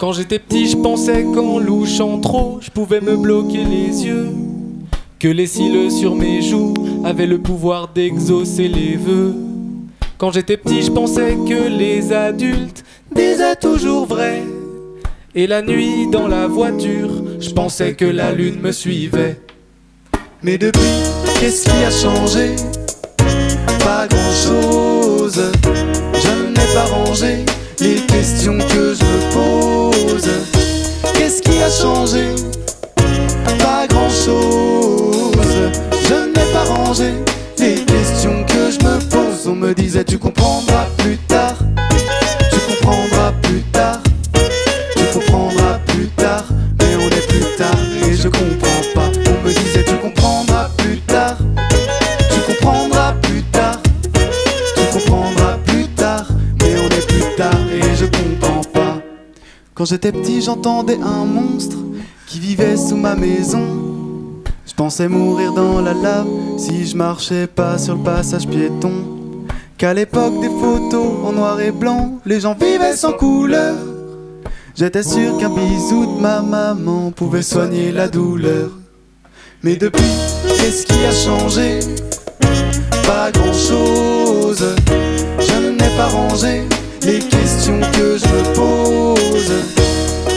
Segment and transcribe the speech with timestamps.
[0.00, 4.28] Quand j'étais petit, je pensais qu'en louchant trop, je pouvais me bloquer les yeux.
[5.18, 6.72] Que les cils sur mes joues
[7.04, 9.34] avaient le pouvoir d'exaucer les vœux.
[10.16, 12.82] Quand j'étais petit, je pensais que les adultes
[13.14, 14.42] disaient toujours vrai.
[15.34, 19.38] Et la nuit dans la voiture, je pensais que la lune me suivait.
[20.42, 20.80] Mais depuis,
[21.38, 22.56] qu'est-ce qui a changé?
[23.80, 25.42] Pas grand-chose.
[26.14, 27.44] Je n'ai pas rangé
[27.80, 28.56] les questions
[37.00, 37.14] rangé
[37.58, 39.46] les questions que je me pose.
[39.46, 41.56] On me disait tu comprendras plus tard.
[42.52, 44.00] Tu comprendras plus tard.
[44.96, 46.44] Tu comprendras plus tard.
[46.78, 49.10] Mais on est plus tard et je comprends pas.
[49.28, 51.36] On me disait tu comprendras plus tard.
[52.32, 53.80] Tu comprendras plus tard.
[54.12, 56.26] Tu comprendras plus tard.
[56.60, 59.02] Mais on est plus tard et je comprends pas.
[59.74, 61.76] Quand j'étais petit, j'entendais un monstre
[62.26, 63.79] qui vivait sous ma maison.
[64.80, 69.04] Pensais mourir dans la lave si je marchais pas sur le passage piéton.
[69.76, 73.76] Qu'à l'époque des photos en noir et blanc, les gens vivaient sans couleur.
[74.74, 78.70] J'étais sûr qu'un bisou de ma maman pouvait soigner la douleur.
[79.62, 80.02] Mais depuis,
[80.56, 81.80] qu'est-ce qui a changé?
[83.04, 84.64] Pas grand-chose.
[85.40, 86.62] Je n'ai pas rangé
[87.02, 89.52] les questions que je me pose.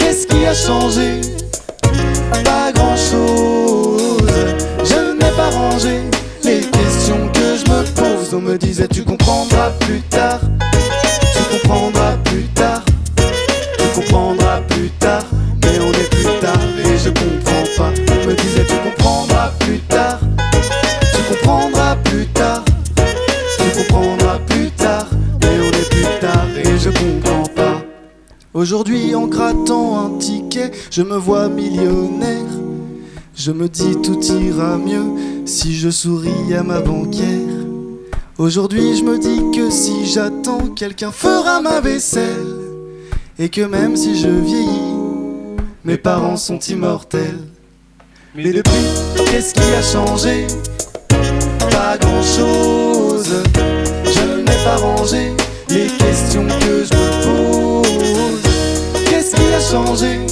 [0.00, 1.20] Qu'est-ce qui a changé?
[8.52, 10.40] Me disait tu comprendras plus tard.
[11.34, 12.84] Tu comprendras plus tard.
[13.78, 15.24] Tu comprendras plus tard.
[15.62, 17.90] Mais on est plus tard et je comprends pas.
[18.26, 20.20] Me disait tu comprendras plus tard.
[21.14, 22.64] Tu comprendras plus tard.
[23.58, 25.06] Tu comprendras plus tard.
[25.40, 27.82] Mais on est plus tard et je comprends pas.
[28.52, 32.52] Aujourd'hui, en grattant un ticket, je me vois millionnaire.
[33.34, 37.41] Je me dis tout ira mieux si je souris à ma banquière.
[38.42, 42.56] Aujourd'hui, je me dis que si j'attends, quelqu'un fera ma vaisselle.
[43.38, 44.98] Et que même si je vieillis,
[45.84, 47.38] mes parents sont immortels.
[48.34, 48.82] Mais depuis,
[49.30, 50.48] qu'est-ce qui a changé?
[51.70, 53.44] Pas grand-chose.
[54.06, 55.30] Je n'ai pas rangé
[55.68, 58.42] les questions que je me pose.
[59.08, 60.31] Qu'est-ce qui a changé?